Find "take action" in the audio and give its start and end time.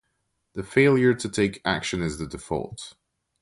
1.29-2.01